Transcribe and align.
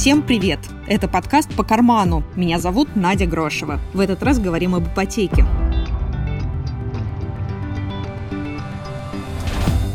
Всем 0.00 0.22
привет! 0.22 0.60
Это 0.86 1.08
подкаст 1.08 1.54
«По 1.54 1.62
карману». 1.62 2.24
Меня 2.34 2.58
зовут 2.58 2.96
Надя 2.96 3.26
Грошева. 3.26 3.78
В 3.92 4.00
этот 4.00 4.22
раз 4.22 4.38
говорим 4.38 4.74
об 4.74 4.88
ипотеке. 4.88 5.44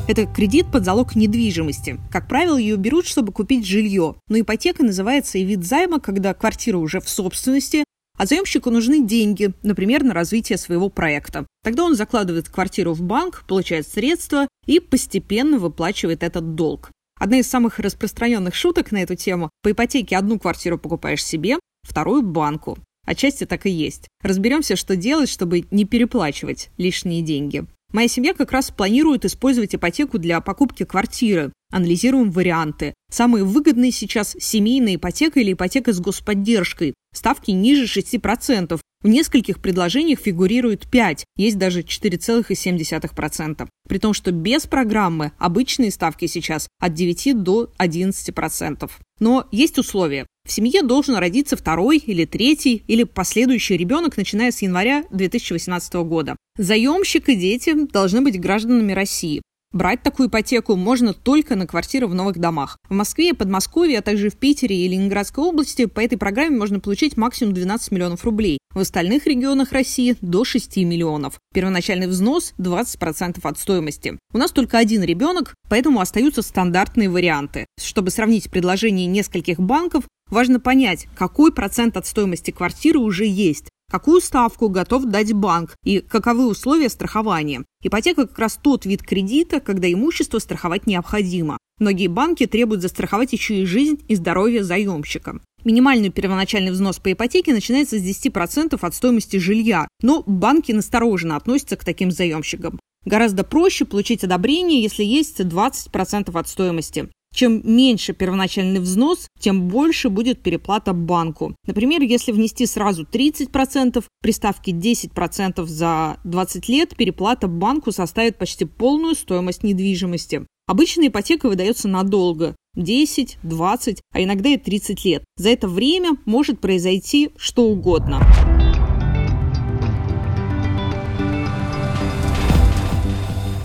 Это 0.08 0.28
кредит 0.28 0.68
под 0.72 0.86
залог 0.86 1.16
недвижимости. 1.16 2.00
Как 2.12 2.28
правило, 2.28 2.56
ее 2.56 2.76
берут, 2.76 3.08
чтобы 3.08 3.32
купить 3.32 3.66
жилье. 3.66 4.14
Но 4.28 4.40
ипотека 4.40 4.84
называется 4.84 5.40
и 5.40 5.44
вид 5.44 5.66
займа, 5.66 6.00
когда 6.00 6.36
квартира 6.36 6.78
уже 6.78 7.00
в 7.00 7.10
собственности, 7.10 7.84
а 8.16 8.28
заемщику 8.28 8.70
нужны 8.70 9.04
деньги, 9.04 9.54
например, 9.64 10.04
на 10.04 10.14
развитие 10.14 10.60
своего 10.60 10.90
проекта. 10.90 11.48
Тогда 11.64 11.84
он 11.84 11.96
закладывает 11.96 12.48
квартиру 12.48 12.94
в 12.94 13.02
банк, 13.02 13.44
получает 13.48 13.88
средства 13.88 14.48
и 14.68 14.80
постепенно 14.80 15.58
выплачивает 15.58 16.22
этот 16.22 16.54
долг. 16.54 16.92
Одна 17.26 17.40
из 17.40 17.48
самых 17.48 17.80
распространенных 17.80 18.54
шуток 18.54 18.92
на 18.92 19.02
эту 19.02 19.16
тему– 19.16 19.50
по 19.64 19.72
ипотеке 19.72 20.16
одну 20.16 20.38
квартиру 20.38 20.78
покупаешь 20.78 21.26
себе, 21.26 21.58
вторую– 21.82 22.22
банку. 22.24 22.78
Отчасти 23.04 23.46
так 23.46 23.66
и 23.66 23.72
есть. 23.72 24.08
Разберемся, 24.22 24.76
что 24.76 24.96
делать, 24.96 25.28
чтобы 25.28 25.66
не 25.72 25.86
переплачивать 25.86 26.70
лишние 26.78 27.24
деньги. 27.24 27.66
Моя 27.92 28.08
семья 28.08 28.36
как 28.36 28.52
раз 28.52 28.70
планирует 28.70 29.26
использовать 29.26 29.74
ипотеку 29.74 30.20
для 30.20 30.40
покупки 30.40 30.86
квартиры. 30.86 31.52
Анализируем 31.72 32.30
варианты. 32.30 32.94
Самые 33.12 33.44
выгодные 33.44 33.92
сейчас– 33.92 34.36
семейная 34.40 34.98
ипотека 34.98 35.40
или 35.40 35.54
ипотека 35.54 35.94
с 35.94 36.00
господдержкой. 36.00 36.94
Ставки 37.12 37.50
ниже 37.50 37.86
6%. 37.86 38.80
В 39.02 39.08
нескольких 39.08 39.60
предложениях 39.62 40.20
фигурирует 40.20 40.90
5, 40.90 41.26
есть 41.38 41.58
даже 41.58 41.82
4,7%. 41.82 43.68
При 43.88 43.98
том, 44.00 44.14
что 44.14 44.32
без 44.32 44.66
программы 44.66 45.32
обычные 45.38 45.92
ставки 45.92 46.26
сейчас 46.26 46.68
от 46.80 46.94
9 46.94 47.44
до 47.44 47.72
11%. 47.78 48.90
Но 49.20 49.48
есть 49.52 49.78
условия. 49.78 50.26
В 50.46 50.52
семье 50.52 50.82
должен 50.82 51.16
родиться 51.16 51.56
второй 51.56 51.98
или 51.98 52.26
третий 52.26 52.84
или 52.88 53.04
последующий 53.04 53.78
ребенок, 53.78 54.18
начиная 54.18 54.52
с 54.52 54.62
января 54.62 55.04
2018 55.12 55.94
года. 55.96 56.36
Заемщик 56.58 57.30
и 57.30 57.36
дети 57.36 57.74
должны 57.74 58.22
быть 58.22 58.40
гражданами 58.40 58.94
России. 58.94 59.42
Брать 59.76 60.02
такую 60.04 60.30
ипотеку 60.30 60.78
можно 60.78 61.14
только 61.14 61.58
на 61.58 61.68
квартиры 61.68 62.08
в 62.08 62.16
новых 62.16 62.38
домах. 62.38 62.78
В 62.88 62.94
Москве, 62.94 63.34
Подмосковье, 63.34 64.00
а 64.00 64.02
также 64.02 64.30
в 64.30 64.38
Питере 64.38 64.74
и 64.74 64.88
Ленинградской 64.88 65.44
области 65.44 65.86
по 65.86 66.00
этой 66.00 66.18
программе 66.18 66.58
можно 66.58 66.80
получить 66.80 67.18
максимум 67.18 67.54
12 67.54 67.92
миллионов 67.92 68.24
рублей. 68.24 68.58
В 68.74 68.80
остальных 68.80 69.28
регионах 69.28 69.74
России 69.74 70.16
до 70.22 70.46
6 70.46 70.78
миллионов. 70.78 71.42
Первоначальный 71.54 72.08
взнос 72.08 72.54
20% 72.58 73.40
от 73.44 73.60
стоимости. 73.60 74.18
У 74.32 74.38
нас 74.38 74.52
только 74.52 74.78
один 74.78 75.04
ребенок, 75.04 75.54
поэтому 75.70 76.00
остаются 76.00 76.42
стандартные 76.42 77.10
варианты. 77.10 77.66
Чтобы 77.78 78.12
сравнить 78.12 78.50
предложения 78.50 79.08
нескольких 79.08 79.60
банков, 79.60 80.06
важно 80.30 80.62
понять, 80.62 81.08
какой 81.18 81.52
процент 81.52 81.98
от 81.98 82.08
стоимости 82.08 82.52
квартиры 82.52 83.00
уже 83.00 83.26
есть 83.26 83.66
какую 83.90 84.22
ставку 84.22 84.70
готов 84.70 85.06
дать 85.06 85.34
банк 85.34 85.76
и 85.84 86.00
каковы 86.00 86.48
условия 86.48 86.90
страхования. 86.90 87.64
Ипотека 87.84 88.28
как 88.28 88.40
раз 88.40 88.60
тот 88.62 88.86
вид 88.86 89.04
кредита, 89.04 89.60
когда 89.60 89.92
имущество 89.92 90.40
страховать 90.40 90.88
необходимо. 90.88 91.58
Многие 91.80 92.08
банки 92.08 92.46
требуют 92.46 92.82
застраховать 92.82 93.34
еще 93.34 93.62
и 93.62 93.66
жизнь 93.66 94.04
и 94.08 94.16
здоровье 94.16 94.64
заемщика. 94.64 95.40
Минимальный 95.66 96.10
первоначальный 96.10 96.72
взнос 96.72 97.00
по 97.00 97.12
ипотеке 97.12 97.52
начинается 97.52 97.98
с 97.98 98.04
10% 98.04 98.78
от 98.80 98.96
стоимости 98.96 99.38
жилья, 99.38 99.88
но 100.02 100.24
банки 100.26 100.72
настороженно 100.72 101.36
относятся 101.36 101.76
к 101.76 101.84
таким 101.84 102.12
заемщикам. 102.12 102.80
Гораздо 103.04 103.44
проще 103.44 103.86
получить 103.86 104.24
одобрение, 104.24 104.82
если 104.82 105.04
есть 105.04 105.40
20% 105.40 106.40
от 106.40 106.48
стоимости. 106.48 107.10
Чем 107.36 107.62
меньше 107.66 108.14
первоначальный 108.14 108.80
взнос, 108.80 109.28
тем 109.38 109.68
больше 109.68 110.08
будет 110.08 110.42
переплата 110.42 110.94
банку. 110.94 111.54
Например, 111.68 112.02
если 112.02 112.32
внести 112.32 112.66
сразу 112.66 113.04
30%, 113.04 114.02
при 114.22 114.32
ставке 114.32 114.72
10% 114.72 115.66
за 115.66 116.18
20 116.24 116.70
лет, 116.70 116.96
переплата 116.96 117.50
банку 117.50 117.92
составит 117.92 118.38
почти 118.38 118.64
полную 118.64 119.16
стоимость 119.16 119.64
недвижимости. 119.64 120.46
Обычная 120.66 121.10
ипотека 121.10 121.50
выдается 121.50 121.90
надолго. 121.90 122.56
10, 122.78 123.38
20, 123.44 124.02
а 124.14 124.24
иногда 124.24 124.50
и 124.50 124.58
30 124.58 125.04
лет. 125.04 125.26
За 125.36 125.50
это 125.50 125.68
время 125.68 126.12
может 126.26 126.62
произойти 126.62 127.32
что 127.36 127.64
угодно. 127.64 128.65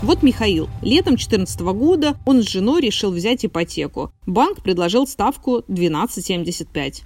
Вот 0.01 0.23
Михаил. 0.23 0.67
Летом 0.81 1.13
2014 1.13 1.59
года 1.61 2.17
он 2.25 2.41
с 2.41 2.49
женой 2.49 2.81
решил 2.81 3.11
взять 3.11 3.45
ипотеку. 3.45 4.11
Банк 4.25 4.63
предложил 4.63 5.05
ставку 5.05 5.63
12,75. 5.67 7.03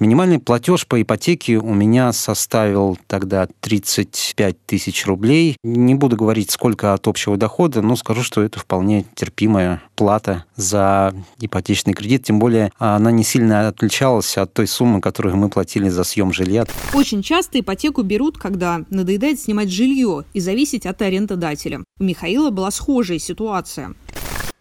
Минимальный 0.00 0.38
платеж 0.38 0.86
по 0.86 1.02
ипотеке 1.02 1.56
у 1.56 1.74
меня 1.74 2.12
составил 2.12 2.96
тогда 3.08 3.48
35 3.62 4.56
тысяч 4.64 5.04
рублей. 5.06 5.56
Не 5.64 5.96
буду 5.96 6.14
говорить, 6.14 6.52
сколько 6.52 6.94
от 6.94 7.08
общего 7.08 7.36
дохода, 7.36 7.82
но 7.82 7.96
скажу, 7.96 8.22
что 8.22 8.40
это 8.42 8.60
вполне 8.60 9.06
терпимая 9.16 9.82
плата 9.96 10.44
за 10.54 11.12
ипотечный 11.40 11.94
кредит. 11.94 12.22
Тем 12.22 12.38
более 12.38 12.70
она 12.78 13.10
не 13.10 13.24
сильно 13.24 13.66
отличалась 13.66 14.38
от 14.38 14.52
той 14.52 14.68
суммы, 14.68 15.00
которую 15.00 15.36
мы 15.36 15.48
платили 15.48 15.88
за 15.88 16.04
съем 16.04 16.32
жилья. 16.32 16.64
Очень 16.94 17.22
часто 17.24 17.58
ипотеку 17.58 18.02
берут, 18.02 18.38
когда 18.38 18.82
надоедает 18.90 19.40
снимать 19.40 19.68
жилье 19.68 20.24
и 20.32 20.38
зависеть 20.38 20.86
от 20.86 21.02
арендодателя. 21.02 21.82
У 21.98 22.04
Михаила 22.04 22.50
была 22.50 22.70
схожая 22.70 23.18
ситуация 23.18 23.94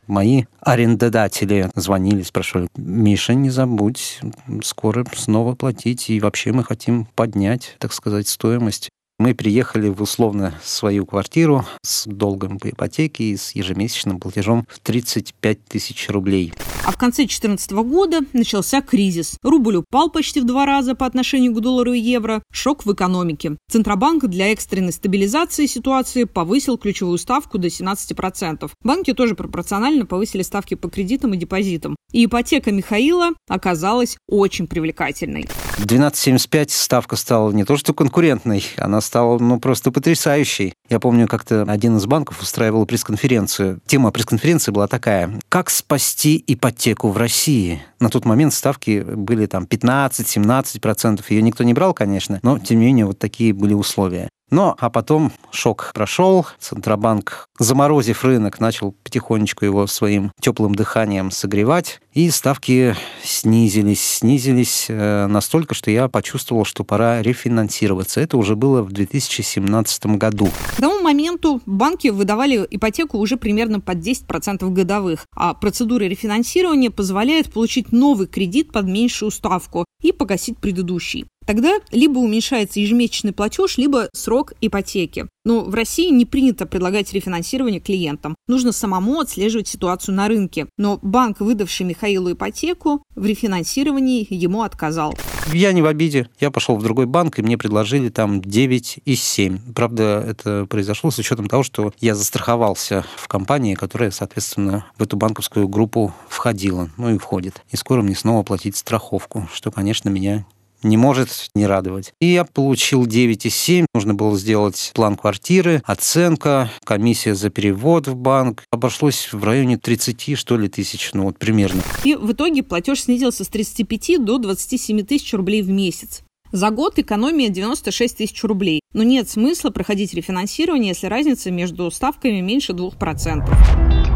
мои 0.08 0.44
арендодатели 0.62 1.70
звонили, 1.76 2.24
спрашивали, 2.24 2.68
Миша, 2.76 3.34
не 3.34 3.50
забудь, 3.50 4.20
скоро 4.64 5.06
снова 5.16 5.56
платить, 5.56 6.10
и 6.10 6.20
вообще 6.20 6.52
мы 6.52 6.64
хотим 6.64 7.06
поднять, 7.16 7.76
так 7.80 7.94
сказать, 7.94 8.28
стоимость. 8.28 8.90
Мы 9.20 9.34
приехали 9.34 9.90
в 9.90 10.00
условно 10.04 10.54
свою 10.64 11.08
квартиру 11.08 11.66
с 11.82 12.06
долгом 12.06 12.60
по 12.60 12.70
ипотеке 12.70 13.24
и 13.24 13.36
с 13.36 13.54
ежемесячным 13.54 14.20
платежом 14.20 14.68
в 14.70 14.80
35 14.80 15.66
тысяч 15.66 16.08
рублей. 16.10 16.54
А 16.86 16.92
в 16.92 16.98
конце 16.98 17.24
2014 17.24 17.72
года 17.72 18.20
начался 18.34 18.80
кризис. 18.82 19.38
Рубль 19.42 19.78
упал 19.78 20.12
почти 20.12 20.40
в 20.40 20.46
два 20.46 20.68
раза 20.68 20.94
по 20.94 21.08
отношению 21.08 21.52
к 21.54 21.60
доллару 21.62 21.94
и 21.94 22.00
евро. 22.00 22.44
Шок 22.52 22.86
в 22.86 22.94
экономике. 22.94 23.58
Центробанк 23.72 24.26
для 24.28 24.52
экстренной 24.52 24.94
стабилизации 24.94 25.66
ситуации 25.66 26.26
повысил 26.26 26.78
ключевую 26.78 27.18
ставку 27.18 27.58
до 27.58 27.70
17%. 27.70 28.70
Банки 28.84 29.14
тоже 29.14 29.34
пропорционально 29.34 30.06
повысили 30.06 30.44
ставки 30.44 30.76
по 30.76 30.90
кредитам 30.90 31.34
и 31.34 31.38
депозитам. 31.38 31.96
И 32.12 32.26
ипотека 32.26 32.72
Михаила 32.72 33.32
оказалась 33.50 34.16
очень 34.28 34.68
привлекательной. 34.68 35.48
12,75 35.78 36.70
ставка 36.70 37.16
стала 37.16 37.52
не 37.52 37.64
то 37.64 37.78
что 37.78 37.94
конкурентной, 37.94 38.64
она 38.78 39.00
стала 39.00 39.38
ну, 39.38 39.60
просто 39.60 39.92
потрясающей. 39.92 40.74
Я 40.90 41.00
помню, 41.00 41.28
как-то 41.28 41.64
один 41.64 41.98
из 41.98 42.06
банков 42.06 42.42
устраивал 42.42 42.86
пресс-конференцию. 42.86 43.80
Тема 43.86 44.12
пресс-конференции 44.12 44.72
была 44.72 44.88
такая. 44.88 45.40
Как 45.50 45.70
спасти 45.70 46.44
ипотеку 46.48 47.10
в 47.10 47.18
России? 47.18 47.82
На 48.00 48.10
тот 48.10 48.26
момент 48.26 48.54
ставки 48.54 49.02
были 49.02 49.46
там 49.46 49.66
15-17%. 49.66 51.24
Ее 51.30 51.42
никто 51.42 51.64
не 51.64 51.74
брал, 51.74 51.94
конечно, 51.94 52.40
но 52.42 52.58
тем 52.58 52.80
не 52.80 52.88
менее 52.88 53.06
вот 53.06 53.20
такие 53.20 53.54
были 53.54 53.74
условия. 53.74 54.30
Но, 54.50 54.76
а 54.80 54.90
потом 54.90 55.34
шок 55.52 55.92
прошел, 55.94 56.46
Центробанк, 56.60 57.48
заморозив 57.60 58.24
рынок, 58.24 58.60
начал 58.62 58.94
потихонечку 59.04 59.66
его 59.66 59.88
своим 59.88 60.32
теплым 60.40 60.74
дыханием 60.74 61.32
согревать, 61.32 62.00
и 62.18 62.32
ставки 62.32 62.96
снизились, 63.24 64.02
снизились 64.02 64.88
э, 64.90 65.28
настолько, 65.28 65.76
что 65.76 65.92
я 65.92 66.08
почувствовал, 66.08 66.66
что 66.66 66.84
пора 66.84 67.22
рефинансироваться. 67.22 68.20
Это 68.20 68.38
уже 68.38 68.56
было 68.56 68.82
в 68.82 68.92
2017 68.92 70.18
году. 70.18 70.50
К 70.78 70.82
тому 70.82 71.00
моменту 71.02 71.62
банки 71.68 72.08
выдавали 72.08 72.66
ипотеку 72.72 73.20
уже 73.20 73.38
примерно 73.38 73.80
под 73.82 74.00
10% 74.00 74.68
годовых, 74.72 75.28
а 75.36 75.54
процедура 75.54 76.06
рефинансирования 76.06 76.90
позволяет 76.90 77.54
получить 77.54 77.92
новый 77.92 78.26
кредит 78.26 78.72
под 78.72 78.88
меньшую 78.88 79.30
ставку 79.30 79.86
и 80.02 80.12
погасить 80.12 80.58
предыдущий. 80.58 81.28
Тогда 81.46 81.78
либо 81.92 82.18
уменьшается 82.18 82.80
ежемесячный 82.80 83.32
платеж, 83.32 83.78
либо 83.78 84.10
срок 84.14 84.54
ипотеки. 84.60 85.28
Но 85.48 85.64
в 85.64 85.74
России 85.74 86.10
не 86.10 86.26
принято 86.26 86.66
предлагать 86.66 87.14
рефинансирование 87.14 87.80
клиентам. 87.80 88.36
Нужно 88.50 88.74
самому 88.74 89.22
отслеживать 89.22 89.70
ситуацию 89.70 90.14
на 90.14 90.28
рынке. 90.28 90.68
Но 90.78 91.00
банк, 91.02 91.40
выдавший 91.40 91.86
Михаилу 91.86 92.34
ипотеку, 92.34 93.02
в 93.16 93.26
рефинансировании 93.26 94.28
ему 94.30 94.64
отказал. 94.64 95.18
Я 95.54 95.72
не 95.72 95.82
в 95.82 95.86
обиде. 95.86 96.28
Я 96.42 96.52
пошел 96.52 96.76
в 96.76 96.84
другой 96.84 97.06
банк, 97.06 97.40
и 97.40 97.42
мне 97.42 97.58
предложили 97.58 98.10
там 98.10 98.42
9 98.42 99.00
из 99.06 99.24
7. 99.24 99.74
Правда, 99.74 100.22
это 100.28 100.66
произошло 100.66 101.12
с 101.12 101.18
учетом 101.18 101.48
того, 101.48 101.64
что 101.64 101.94
я 102.02 102.14
застраховался 102.14 103.06
в 103.16 103.30
компании, 103.30 103.76
которая, 103.76 104.12
соответственно, 104.12 104.86
в 104.98 105.04
эту 105.04 105.16
банковскую 105.16 105.70
группу 105.70 106.14
входила, 106.28 106.90
ну 106.98 107.16
и 107.16 107.18
входит. 107.18 107.64
И 107.72 107.78
скоро 107.78 108.02
мне 108.02 108.16
снова 108.16 108.44
платить 108.44 108.76
страховку, 108.76 109.48
что, 109.54 109.72
конечно, 109.72 110.10
меня 110.10 110.46
не 110.84 110.98
может 110.98 111.50
не 111.56 111.66
радовать. 111.66 112.14
И 112.20 112.28
я 112.28 112.44
получил 112.44 113.06
9,7. 113.06 113.86
Нужно 113.94 114.14
было 114.14 114.38
сделать 114.38 114.92
план 114.94 115.16
квартиры, 115.16 115.82
оценка, 115.86 116.72
комиссия 116.84 117.36
за 117.36 117.50
перевод 117.50 118.08
в 118.08 118.16
банк. 118.16 118.64
Обошлось 118.72 119.30
в 119.32 119.44
районе 119.44 119.78
30, 119.78 120.38
что 120.38 120.58
ли, 120.58 120.68
тысяч, 120.68 121.12
ну 121.14 121.24
вот 121.24 121.40
примерно. 121.40 121.82
И 122.04 122.16
в 122.16 122.32
итоге 122.32 122.64
платеж 122.64 123.04
снизился 123.04 123.44
с 123.44 123.48
35 123.48 124.24
до 124.24 124.38
27 124.38 125.04
тысяч 125.04 125.34
рублей 125.34 125.62
в 125.62 125.70
месяц. 125.70 126.22
За 126.52 126.70
год 126.70 126.98
экономия 126.98 127.50
96 127.50 128.18
тысяч 128.18 128.44
рублей. 128.44 128.80
Но 128.94 129.04
нет 129.04 129.30
смысла 129.30 129.70
проходить 129.70 130.14
рефинансирование, 130.14 130.90
если 130.90 131.08
разница 131.08 131.52
между 131.52 131.92
ставками 131.92 132.40
меньше 132.40 132.72
2%. 132.72 134.07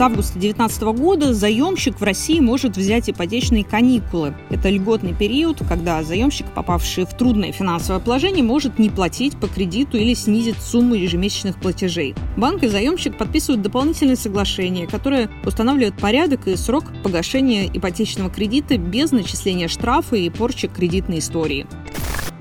С 0.00 0.02
августа 0.02 0.38
2019 0.38 0.82
года 0.98 1.34
заемщик 1.34 2.00
в 2.00 2.02
России 2.02 2.40
может 2.40 2.74
взять 2.74 3.10
ипотечные 3.10 3.64
каникулы. 3.64 4.34
Это 4.48 4.70
льготный 4.70 5.12
период, 5.12 5.58
когда 5.68 6.02
заемщик, 6.02 6.46
попавший 6.54 7.04
в 7.04 7.10
трудное 7.10 7.52
финансовое 7.52 8.00
положение, 8.00 8.42
может 8.42 8.78
не 8.78 8.88
платить 8.88 9.38
по 9.38 9.46
кредиту 9.46 9.98
или 9.98 10.14
снизить 10.14 10.56
сумму 10.56 10.94
ежемесячных 10.94 11.60
платежей. 11.60 12.14
Банк 12.38 12.62
и 12.62 12.68
заемщик 12.68 13.18
подписывают 13.18 13.60
дополнительные 13.60 14.16
соглашения, 14.16 14.86
которые 14.86 15.28
устанавливают 15.44 15.98
порядок 15.98 16.48
и 16.48 16.56
срок 16.56 16.84
погашения 17.02 17.68
ипотечного 17.70 18.30
кредита 18.30 18.78
без 18.78 19.12
начисления 19.12 19.68
штрафа 19.68 20.16
и 20.16 20.30
порчи 20.30 20.66
кредитной 20.66 21.18
истории. 21.18 21.66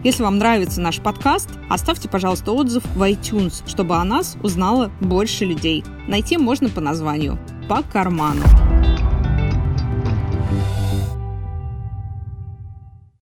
Если 0.02 0.24
вам 0.24 0.38
нравится 0.38 0.80
наш 0.80 1.02
подкаст, 1.02 1.50
оставьте, 1.70 2.08
пожалуйста, 2.08 2.54
отзыв 2.54 2.84
в 2.96 3.04
iTunes, 3.04 3.68
чтобы 3.68 3.98
о 3.98 4.04
нас 4.06 4.38
узнало 4.42 4.92
больше 5.02 5.44
людей. 5.44 5.84
Найти 6.08 6.38
можно 6.38 6.70
по 6.70 6.80
названию 6.80 7.38
«По 7.68 7.84
карману». 7.84 8.44